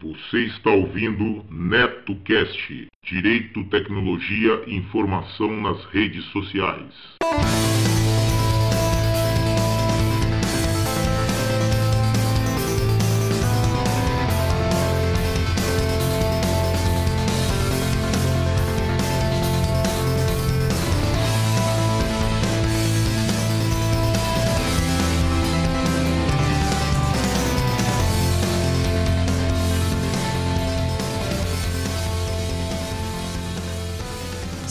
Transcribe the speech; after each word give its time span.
Você 0.00 0.44
está 0.44 0.70
ouvindo 0.70 1.44
NetoCast, 1.50 2.86
Direito, 3.02 3.64
Tecnologia 3.64 4.62
e 4.64 4.76
Informação 4.76 5.60
nas 5.60 5.84
redes 5.86 6.24
sociais. 6.26 6.94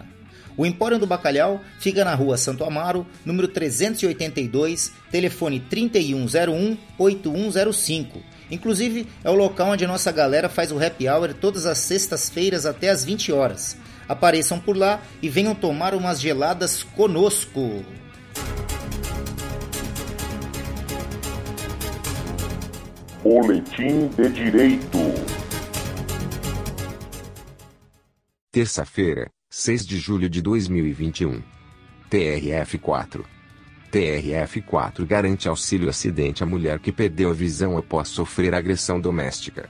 O 0.55 0.65
Empório 0.65 0.97
do 0.99 1.07
Bacalhau 1.07 1.61
fica 1.79 2.03
na 2.03 2.15
rua 2.15 2.35
Santo 2.37 2.65
Amaro, 2.65 3.07
número 3.25 3.47
382, 3.47 4.91
telefone 5.11 5.63
3101-8105. 5.71 8.07
Inclusive, 8.51 9.07
é 9.23 9.29
o 9.29 9.35
local 9.35 9.69
onde 9.69 9.85
a 9.85 9.87
nossa 9.87 10.11
galera 10.11 10.49
faz 10.49 10.71
o 10.71 10.83
happy 10.83 11.07
hour 11.07 11.33
todas 11.33 11.65
as 11.65 11.77
sextas-feiras 11.77 12.65
até 12.65 12.89
as 12.89 13.05
20 13.05 13.31
horas. 13.31 13.77
Apareçam 14.07 14.59
por 14.59 14.75
lá 14.75 15.01
e 15.21 15.29
venham 15.29 15.53
tomar 15.53 15.93
umas 15.93 16.19
geladas 16.19 16.81
conosco. 16.83 17.85
Boletim 23.23 24.07
de 24.07 24.29
Direito. 24.29 24.97
Terça-feira, 28.51 29.29
6 29.49 29.85
de 29.85 29.97
julho 29.97 30.27
de 30.27 30.41
2021. 30.41 31.43
TRF4. 32.09 33.23
TRF4 33.91 35.05
garante 35.05 35.49
auxílio 35.49 35.89
acidente 35.89 36.43
à 36.43 36.45
mulher 36.45 36.79
que 36.79 36.91
perdeu 36.91 37.29
a 37.29 37.33
visão 37.33 37.77
após 37.77 38.07
sofrer 38.07 38.53
agressão 38.53 38.99
doméstica. 38.99 39.69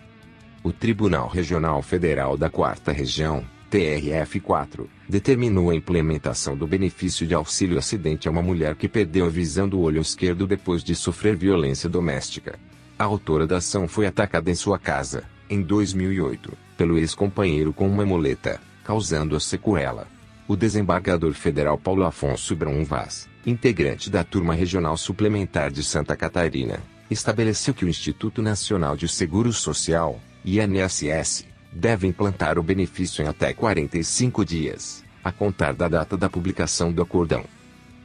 O 0.61 0.73
Tribunal 0.73 1.27
Regional 1.29 1.81
Federal 1.81 2.37
da 2.37 2.49
Quarta 2.49 2.91
Região, 2.91 3.45
TRF4, 3.71 4.85
determinou 5.07 5.69
a 5.69 5.75
implementação 5.75 6.57
do 6.57 6.67
benefício 6.67 7.25
de 7.25 7.33
auxílio 7.33 7.77
acidente 7.77 8.27
a 8.27 8.31
uma 8.31 8.41
mulher 8.41 8.75
que 8.75 8.89
perdeu 8.89 9.25
a 9.25 9.29
visão 9.29 9.69
do 9.69 9.79
olho 9.79 10.01
esquerdo 10.01 10.45
depois 10.45 10.83
de 10.83 10.95
sofrer 10.95 11.35
violência 11.35 11.89
doméstica. 11.89 12.59
A 12.97 13.05
autora 13.05 13.47
da 13.47 13.57
ação 13.57 13.87
foi 13.87 14.05
atacada 14.05 14.51
em 14.51 14.55
sua 14.55 14.77
casa, 14.77 15.23
em 15.49 15.61
2008, 15.61 16.51
pelo 16.75 16.97
ex-companheiro 16.97 17.71
com 17.71 17.87
uma 17.87 18.05
muleta, 18.05 18.59
causando 18.83 19.35
a 19.35 19.39
sequela. 19.39 20.18
O 20.49 20.55
desembargador 20.55 21.33
federal 21.33 21.77
Paulo 21.77 22.03
Afonso 22.03 22.55
Brum 22.55 22.83
Vaz, 22.83 23.29
integrante 23.45 24.09
da 24.09 24.23
Turma 24.23 24.55
Regional 24.55 24.97
Suplementar 24.97 25.69
de 25.69 25.83
Santa 25.83 26.15
Catarina, 26.15 26.79
estabeleceu 27.07 27.71
que 27.71 27.85
o 27.85 27.87
Instituto 27.87 28.41
Nacional 28.41 28.97
de 28.97 29.07
Seguro 29.07 29.53
Social, 29.53 30.19
INSS, 30.43 31.45
deve 31.71 32.07
implantar 32.07 32.57
o 32.57 32.63
benefício 32.63 33.23
em 33.23 33.27
até 33.27 33.53
45 33.53 34.43
dias, 34.43 35.05
a 35.23 35.31
contar 35.31 35.75
da 35.75 35.87
data 35.87 36.17
da 36.17 36.27
publicação 36.27 36.91
do 36.91 37.03
acordão. 37.03 37.45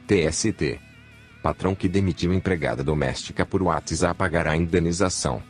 TST 0.05 0.79
patrão 1.41 1.73
que 1.73 1.89
demitiu 1.89 2.31
empregada 2.31 2.83
doméstica 2.83 3.43
por 3.43 3.63
WhatsApp 3.63 4.15
pagará 4.15 4.55
indenização. 4.55 5.41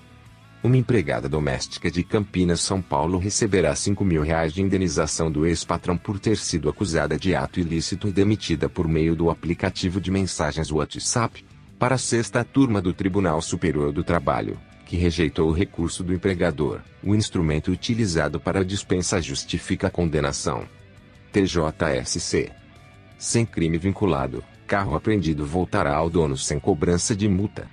Uma 0.65 0.77
empregada 0.77 1.29
doméstica 1.29 1.91
de 1.91 2.03
Campinas, 2.03 2.59
São 2.59 2.81
Paulo 2.81 3.19
receberá 3.19 3.75
5 3.75 4.03
mil 4.03 4.23
reais 4.23 4.51
de 4.51 4.63
indenização 4.63 5.31
do 5.31 5.45
ex-patrão 5.45 5.95
por 5.95 6.17
ter 6.19 6.37
sido 6.37 6.67
acusada 6.67 7.19
de 7.19 7.35
ato 7.35 7.59
ilícito 7.59 8.07
e 8.07 8.11
demitida 8.11 8.67
por 8.67 8.87
meio 8.87 9.15
do 9.15 9.29
aplicativo 9.29 10.01
de 10.01 10.09
mensagens 10.09 10.71
WhatsApp. 10.71 11.45
Para 11.77 11.93
a 11.93 11.99
sexta 11.99 12.43
turma 12.43 12.81
do 12.81 12.93
Tribunal 12.93 13.43
Superior 13.43 13.91
do 13.91 14.03
Trabalho, 14.03 14.57
que 14.87 14.97
rejeitou 14.97 15.49
o 15.49 15.53
recurso 15.53 16.03
do 16.03 16.11
empregador, 16.11 16.81
o 17.03 17.13
instrumento 17.13 17.69
utilizado 17.69 18.39
para 18.39 18.61
a 18.61 18.63
dispensa 18.63 19.21
justifica 19.21 19.85
a 19.85 19.91
condenação. 19.91 20.67
TJSC. 21.31 22.51
Sem 23.19 23.45
crime 23.45 23.77
vinculado 23.77 24.43
carro 24.65 24.95
apreendido 24.95 25.45
voltará 25.45 25.95
ao 25.95 26.09
dono 26.09 26.35
sem 26.35 26.59
cobrança 26.59 27.15
de 27.15 27.29
multa. 27.29 27.67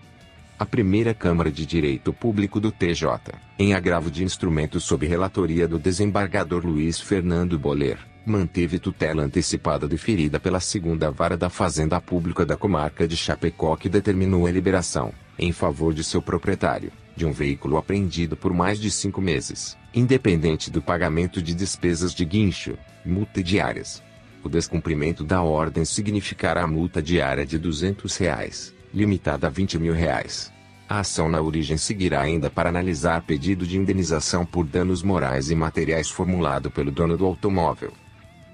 A 0.58 0.66
primeira 0.66 1.12
Câmara 1.12 1.50
de 1.50 1.66
Direito 1.66 2.12
Público 2.12 2.60
do 2.60 2.70
TJ, 2.70 3.32
em 3.58 3.74
agravo 3.74 4.10
de 4.10 4.22
instrumento 4.22 4.78
sob 4.78 5.06
relatoria 5.06 5.66
do 5.66 5.78
desembargador 5.78 6.64
Luiz 6.64 7.00
Fernando 7.00 7.58
Boler, 7.58 7.98
manteve 8.24 8.78
tutela 8.78 9.22
antecipada 9.22 9.88
deferida 9.88 10.38
pela 10.38 10.60
segunda 10.60 11.10
vara 11.10 11.36
da 11.36 11.50
Fazenda 11.50 12.00
Pública 12.00 12.46
da 12.46 12.56
comarca 12.56 13.08
de 13.08 13.16
Chapecó 13.16 13.76
que 13.76 13.88
determinou 13.88 14.46
a 14.46 14.52
liberação, 14.52 15.12
em 15.38 15.50
favor 15.50 15.92
de 15.92 16.04
seu 16.04 16.22
proprietário, 16.22 16.92
de 17.16 17.26
um 17.26 17.32
veículo 17.32 17.76
apreendido 17.76 18.36
por 18.36 18.52
mais 18.52 18.78
de 18.78 18.90
cinco 18.90 19.20
meses, 19.20 19.76
independente 19.92 20.70
do 20.70 20.80
pagamento 20.80 21.42
de 21.42 21.54
despesas 21.54 22.14
de 22.14 22.24
guincho, 22.24 22.78
multa 23.04 23.42
diárias. 23.42 24.02
O 24.44 24.48
descumprimento 24.48 25.24
da 25.24 25.42
ordem 25.42 25.84
significará 25.84 26.66
multa 26.66 27.02
diária 27.02 27.46
de 27.46 27.58
200 27.58 28.16
reais, 28.16 28.74
limitada 28.92 29.46
a 29.46 29.50
20 29.50 29.78
mil 29.78 29.94
reais. 29.94 30.52
A 30.88 31.00
ação 31.00 31.28
na 31.28 31.40
origem 31.40 31.78
seguirá 31.78 32.20
ainda 32.20 32.50
para 32.50 32.68
analisar 32.68 33.22
pedido 33.22 33.66
de 33.66 33.78
indenização 33.78 34.44
por 34.44 34.66
danos 34.66 35.02
morais 35.02 35.50
e 35.50 35.54
materiais 35.54 36.10
formulado 36.10 36.70
pelo 36.70 36.90
dono 36.90 37.16
do 37.16 37.24
automóvel. 37.24 37.92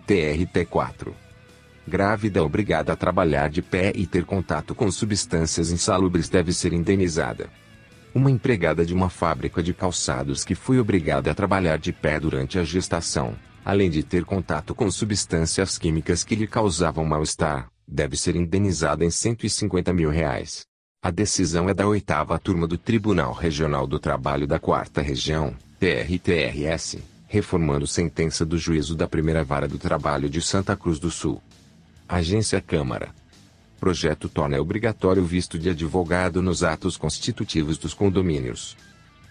TRT4. 0.06 1.12
Grávida 1.87 2.44
obrigada 2.44 2.93
a 2.93 2.96
trabalhar 2.96 3.49
de 3.49 3.62
pé 3.62 3.93
e 3.94 4.06
ter 4.06 4.25
contato 4.25 4.75
com 4.75 4.90
substâncias 4.90 5.73
insalubres 5.73 6.29
deve 6.29 6.52
ser 6.52 6.73
indenizada. 6.73 7.50
Uma 8.14 8.31
empregada 8.31 8.87
de 8.87 8.94
uma 8.94 9.08
fábrica 9.08 9.62
de 9.62 9.75
calçados 9.75 10.44
que 10.44 10.55
foi 10.55 10.79
obrigada 10.79 11.31
a 11.31 11.34
trabalhar 11.34 11.79
de 11.79 11.93
pé 11.93 12.20
durante 12.20 12.58
a 12.58 12.64
gestação, 12.64 13.34
além 13.64 13.91
de 13.91 14.02
ter 14.02 14.25
contato 14.25 14.75
com 14.75 14.91
substâncias 14.91 15.76
químicas 15.76 16.23
que 16.23 16.34
lhe 16.34 16.46
causavam 16.46 17.05
mal-estar, 17.05 17.69
deve 17.88 18.17
ser 18.17 18.37
indenizada 18.37 19.05
em 19.05 19.11
150 19.11 19.93
mil 19.94 20.11
reais. 20.11 20.67
A 21.02 21.11
decisão 21.11 21.69
é 21.69 21.75
da 21.75 21.87
oitava 21.87 22.38
turma 22.38 22.67
do 22.67 22.76
Tribunal 22.76 23.32
Regional 23.32 23.87
do 23.87 23.99
Trabalho 23.99 24.46
da 24.46 24.58
Quarta 24.58 25.00
Região, 25.00 25.56
TRTRS, 25.81 26.99
reformando 27.26 27.87
sentença 27.87 28.44
do 28.44 28.58
juízo 28.58 28.94
da 28.94 29.08
primeira 29.08 29.43
vara 29.43 29.67
do 29.67 29.79
trabalho 29.79 30.29
de 30.29 30.43
Santa 30.43 30.76
Cruz 30.76 30.99
do 30.99 31.11
Sul. 31.11 31.40
Agência 32.06 32.61
Câmara. 32.61 33.14
Projeto 33.79 34.29
torna 34.29 34.61
obrigatório 34.61 35.23
o 35.23 35.26
visto 35.26 35.58
de 35.58 35.70
advogado 35.70 36.43
nos 36.43 36.64
atos 36.64 36.96
constitutivos 36.96 37.79
dos 37.79 37.94
condomínios. 37.94 38.76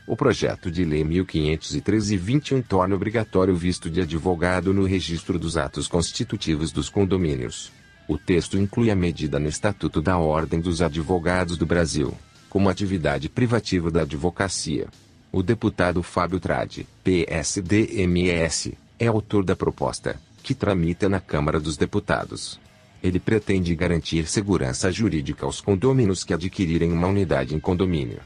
O 0.08 0.16
projeto 0.16 0.72
de 0.72 0.86
lei 0.86 1.04
1513-21 1.04 2.66
torna 2.66 2.96
obrigatório 2.96 3.54
o 3.54 3.58
visto 3.58 3.90
de 3.90 4.00
advogado 4.00 4.74
no 4.74 4.86
registro 4.86 5.38
dos 5.38 5.58
atos 5.58 5.86
constitutivos 5.86 6.72
dos 6.72 6.88
condomínios. 6.88 7.74
O 8.08 8.18
texto 8.18 8.58
inclui 8.58 8.90
a 8.90 8.96
medida 8.96 9.38
no 9.38 9.50
Estatuto 9.50 10.02
da 10.02 10.18
Ordem 10.18 10.62
dos 10.62 10.82
Advogados 10.82 11.58
do 11.58 11.66
Brasil, 11.66 12.14
como 12.50 12.70
atividade 12.70 13.28
privativa 13.28 13.92
da 13.92 14.04
advocacia. 14.04 14.88
O 15.32 15.44
deputado 15.44 16.02
Fábio 16.02 16.40
Trade, 16.40 16.88
PSDMS, 17.04 18.78
é 18.98 19.08
autor 19.08 19.44
da 19.44 19.56
proposta, 19.56 20.20
que 20.42 20.56
tramita 20.56 21.10
na 21.10 21.20
Câmara 21.20 21.60
dos 21.60 21.76
Deputados. 21.76 22.60
Ele 23.04 23.20
pretende 23.20 23.76
garantir 23.76 24.26
segurança 24.26 24.90
jurídica 24.90 25.46
aos 25.46 25.60
condôminos 25.60 26.24
que 26.24 26.34
adquirirem 26.34 26.94
uma 26.94 27.08
unidade 27.08 27.54
em 27.54 27.60
condomínio. 27.60 28.20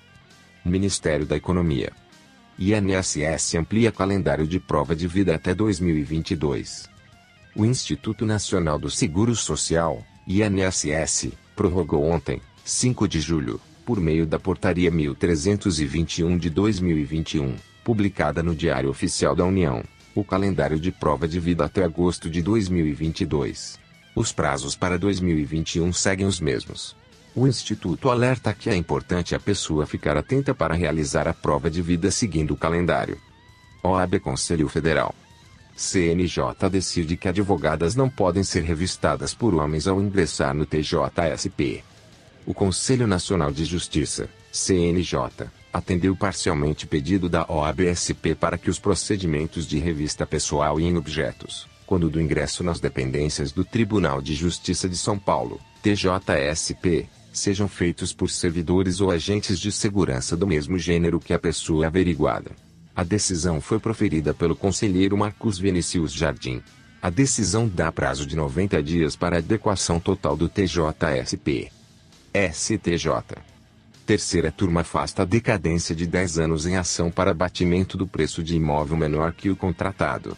Ministério 0.63 1.25
da 1.25 1.36
Economia. 1.36 1.92
INSS 2.60 3.56
amplia 3.56 3.92
calendário 3.92 4.45
de 4.45 4.60
prova 4.60 4.95
de 4.95 5.07
vida 5.07 5.34
até 5.34 5.56
2022. 5.56 6.88
O 7.53 7.65
Instituto 7.65 8.25
Nacional 8.25 8.80
do 8.80 8.89
Seguro 8.89 9.36
Social, 9.36 10.06
INSS, 10.25 11.33
prorrogou 11.53 12.09
ontem, 12.09 12.42
5 12.63 13.06
de 13.09 13.19
julho, 13.19 13.59
por 13.86 14.00
meio 14.00 14.25
da 14.25 14.39
Portaria 14.39 14.89
1321 14.89 16.38
de 16.38 16.50
2021, 16.50 17.56
publicada 17.83 18.42
no 18.42 18.56
Diário 18.56 18.89
Oficial 18.89 19.36
da 19.36 19.44
União, 19.44 19.83
o 20.15 20.24
calendário 20.24 20.80
de 20.80 20.94
prova 20.94 21.27
de 21.27 21.42
vida 21.42 21.65
até 21.65 21.83
agosto 21.83 22.30
de 22.30 22.42
2022. 22.42 23.77
Os 24.15 24.31
prazos 24.31 24.74
para 24.74 24.98
2021 24.98 25.92
seguem 25.92 26.25
os 26.25 26.39
mesmos. 26.39 26.95
O 27.36 27.45
Instituto 27.45 28.09
alerta 28.09 28.53
que 28.53 28.69
é 28.69 28.75
importante 28.77 29.36
a 29.36 29.39
pessoa 29.39 29.86
ficar 29.86 30.15
atenta 30.15 30.53
para 30.53 30.74
realizar 30.74 31.27
a 31.27 31.33
prova 31.33 31.69
de 31.69 31.81
vida 31.81 32.12
seguindo 32.12 32.51
o 32.51 32.57
calendário. 32.57 33.18
OAB 33.83 34.21
Conselho 34.21 34.69
Federal. 34.69 35.13
CNJ 35.75 36.69
decide 36.69 37.18
que 37.18 37.27
advogadas 37.27 37.95
não 37.95 38.09
podem 38.09 38.44
ser 38.44 38.63
revistadas 38.63 39.33
por 39.33 39.56
homens 39.56 39.88
ao 39.88 40.01
ingressar 40.01 40.53
no 40.53 40.65
TJSP. 40.65 41.83
O 42.45 42.53
Conselho 42.53 43.07
Nacional 43.07 43.51
de 43.51 43.65
Justiça, 43.65 44.29
CNJ, 44.51 45.47
atendeu 45.71 46.15
parcialmente 46.15 46.85
pedido 46.85 47.29
da 47.29 47.45
OABSP 47.50 48.35
para 48.35 48.57
que 48.57 48.69
os 48.69 48.79
procedimentos 48.79 49.65
de 49.65 49.79
revista 49.79 50.25
pessoal 50.25 50.79
e 50.79 50.83
em 50.83 50.97
objetos, 50.97 51.68
quando 51.85 52.09
do 52.09 52.21
ingresso 52.21 52.63
nas 52.63 52.79
dependências 52.79 53.51
do 53.51 53.63
Tribunal 53.63 54.21
de 54.21 54.33
Justiça 54.33 54.89
de 54.89 54.97
São 54.97 55.17
Paulo, 55.17 55.59
TJSP, 55.81 57.07
sejam 57.31 57.67
feitos 57.67 58.13
por 58.13 58.29
servidores 58.29 59.00
ou 59.00 59.09
agentes 59.09 59.59
de 59.59 59.71
segurança 59.71 60.35
do 60.35 60.45
mesmo 60.45 60.77
gênero 60.77 61.19
que 61.19 61.33
a 61.33 61.39
pessoa 61.39 61.88
averiguada. 61.88 62.51
A 62.95 63.03
decisão 63.03 63.61
foi 63.61 63.79
proferida 63.79 64.33
pelo 64.33 64.55
conselheiro 64.55 65.17
Marcos 65.17 65.57
Vinicius 65.57 66.11
Jardim. 66.11 66.61
A 67.01 67.09
decisão 67.09 67.67
dá 67.67 67.91
prazo 67.91 68.25
de 68.25 68.35
90 68.35 68.83
dias 68.83 69.15
para 69.15 69.38
adequação 69.38 69.99
total 69.99 70.35
do 70.35 70.49
TJSP. 70.49 71.71
STJ. 72.33 73.39
Terceira 74.05 74.51
turma 74.51 74.81
afasta 74.81 75.21
a 75.21 75.25
decadência 75.25 75.95
de 75.95 76.05
10 76.05 76.39
anos 76.39 76.65
em 76.65 76.75
ação 76.75 77.09
para 77.09 77.31
abatimento 77.31 77.97
do 77.97 78.05
preço 78.05 78.43
de 78.43 78.55
imóvel 78.55 78.97
menor 78.97 79.33
que 79.33 79.49
o 79.49 79.55
contratado. 79.55 80.38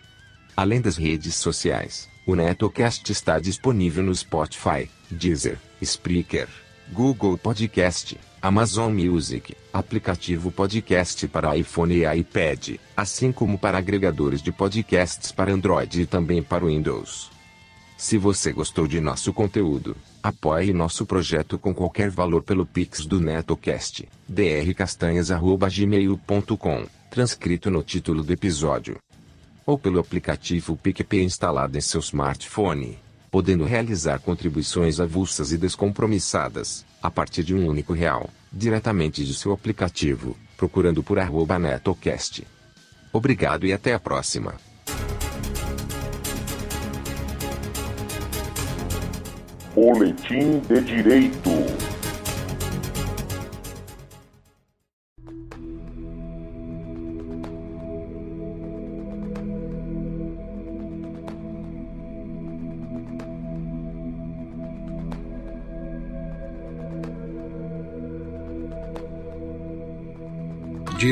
Além 0.60 0.78
das 0.78 0.98
redes 0.98 1.36
sociais, 1.36 2.06
o 2.26 2.34
NetoCast 2.34 3.10
está 3.10 3.38
disponível 3.38 4.04
no 4.04 4.14
Spotify, 4.14 4.90
Deezer, 5.10 5.58
Spreaker, 5.80 6.48
Google 6.92 7.38
Podcast, 7.38 8.20
Amazon 8.42 8.92
Music, 8.92 9.56
aplicativo 9.72 10.52
podcast 10.52 11.26
para 11.28 11.56
iPhone 11.56 11.94
e 11.94 12.04
iPad, 12.04 12.74
assim 12.94 13.32
como 13.32 13.56
para 13.56 13.78
agregadores 13.78 14.42
de 14.42 14.52
podcasts 14.52 15.32
para 15.32 15.50
Android 15.50 16.02
e 16.02 16.06
também 16.06 16.42
para 16.42 16.66
Windows. 16.66 17.30
Se 17.96 18.18
você 18.18 18.52
gostou 18.52 18.86
de 18.86 19.00
nosso 19.00 19.32
conteúdo, 19.32 19.96
apoie 20.22 20.74
nosso 20.74 21.06
projeto 21.06 21.58
com 21.58 21.72
qualquer 21.72 22.10
valor 22.10 22.42
pelo 22.42 22.66
Pix 22.66 23.06
do 23.06 23.18
NetoCast, 23.18 24.06
drcastanhas.gmail.com, 24.28 26.86
transcrito 27.10 27.70
no 27.70 27.82
título 27.82 28.22
do 28.22 28.30
episódio. 28.30 28.98
Ou 29.66 29.78
pelo 29.78 30.00
aplicativo 30.00 30.76
PicPay 30.76 31.22
instalado 31.22 31.76
em 31.76 31.80
seu 31.80 32.00
smartphone, 32.00 32.98
podendo 33.30 33.64
realizar 33.64 34.18
contribuições 34.18 34.98
avulsas 34.98 35.52
e 35.52 35.58
descompromissadas, 35.58 36.84
a 37.02 37.10
partir 37.10 37.44
de 37.44 37.54
um 37.54 37.66
único 37.66 37.92
real, 37.92 38.28
diretamente 38.52 39.24
de 39.24 39.34
seu 39.34 39.52
aplicativo, 39.52 40.36
procurando 40.56 41.02
por 41.02 41.18
arroba 41.18 41.58
NetoCast. 41.58 42.46
Obrigado 43.12 43.66
e 43.66 43.72
até 43.72 43.94
a 43.94 43.98
próxima. 43.98 44.54
Boletim 49.74 50.60
de 50.68 50.80
Direito. 50.80 51.89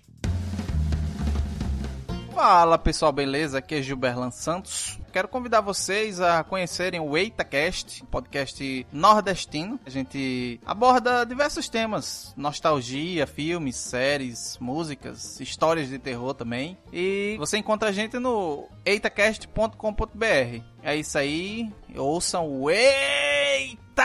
Fala 2.40 2.78
pessoal, 2.78 3.12
beleza? 3.12 3.59
Aqui 3.59 3.75
é 3.75 3.82
Gilberlan 3.82 4.30
Santos. 4.30 4.99
Quero 5.12 5.28
convidar 5.28 5.61
vocês 5.61 6.23
a 6.23 6.42
conhecerem 6.42 6.99
o 6.99 7.14
EitaCast, 7.14 8.02
podcast 8.06 8.87
nordestino. 8.90 9.78
A 9.85 9.90
gente 9.90 10.59
aborda 10.64 11.26
diversos 11.26 11.68
temas: 11.68 12.32
nostalgia, 12.38 13.26
filmes, 13.26 13.76
séries, 13.76 14.56
músicas, 14.59 15.38
histórias 15.38 15.90
de 15.90 15.99
terror 15.99 16.32
também. 16.32 16.78
E 16.90 17.37
você 17.38 17.59
encontra 17.59 17.90
a 17.90 17.92
gente 17.92 18.18
no 18.18 18.66
eitacast.com.br. 18.87 20.62
É 20.82 20.97
isso 20.97 21.18
aí. 21.18 21.70
Ouçam 21.94 22.49
o 22.49 22.70
EitaCast 22.70 24.00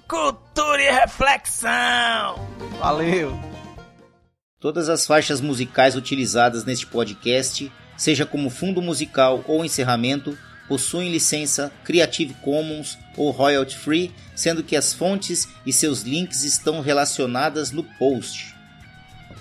Cultura 0.00 0.82
e 0.82 0.90
Reflexão. 0.90 2.44
Valeu! 2.80 3.49
Todas 4.60 4.88
as 4.90 5.06
faixas 5.06 5.40
musicais 5.40 5.96
utilizadas 5.96 6.66
neste 6.66 6.86
podcast, 6.86 7.72
seja 7.96 8.26
como 8.26 8.50
fundo 8.50 8.82
musical 8.82 9.42
ou 9.48 9.64
encerramento, 9.64 10.36
possuem 10.68 11.10
licença 11.10 11.72
Creative 11.82 12.34
Commons 12.34 12.98
ou 13.16 13.30
royalty 13.30 13.78
free, 13.78 14.12
sendo 14.36 14.62
que 14.62 14.76
as 14.76 14.92
fontes 14.92 15.48
e 15.64 15.72
seus 15.72 16.02
links 16.02 16.44
estão 16.44 16.82
relacionadas 16.82 17.72
no 17.72 17.82
post. 17.82 18.54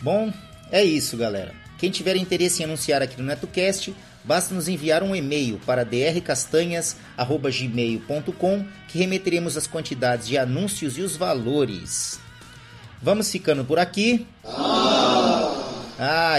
Bom, 0.02 0.32
é 0.72 0.86
isso, 0.86 1.18
galera. 1.18 1.54
Quem 1.78 1.92
tiver 1.92 2.16
interesse 2.16 2.62
em 2.62 2.66
anunciar 2.66 3.02
aqui 3.02 3.22
no 3.22 3.28
NetoCast, 3.28 3.94
basta 4.24 4.56
nos 4.56 4.70
enviar 4.70 5.04
um 5.04 5.14
e-mail 5.14 5.60
para 5.66 5.84
drcastanhas@gmail.com 5.84 8.66
que 8.88 8.98
remeteremos 8.98 9.58
as 9.58 9.68
quantidades 9.68 10.30
de 10.30 10.38
anúncios 10.38 10.98
e 10.98 11.02
os 11.02 11.18
valores. 11.18 12.22
Vamos 13.02 13.32
ficando 13.32 13.64
por 13.64 13.80
aqui. 13.80 14.28
Ah, 14.44 14.69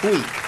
Fui. 0.00 0.47